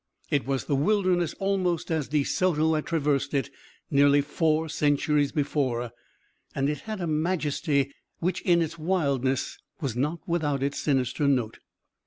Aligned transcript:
It 0.31 0.47
was 0.47 0.65
the 0.65 0.73
wilderness 0.75 1.35
almost 1.37 1.91
as 1.91 2.07
De 2.07 2.23
Soto 2.23 2.73
had 2.73 2.87
traversed 2.87 3.35
it 3.35 3.51
nearly 3.91 4.19
four 4.21 4.67
centuries 4.67 5.31
before, 5.31 5.91
and 6.55 6.67
it 6.67 6.79
had 6.89 6.99
a 7.01 7.05
majesty 7.05 7.93
which 8.17 8.41
in 8.41 8.63
its 8.63 8.79
wildness 8.79 9.59
was 9.79 9.95
not 9.95 10.27
without 10.27 10.63
its 10.63 10.79
sinister 10.79 11.27
note. 11.27 11.59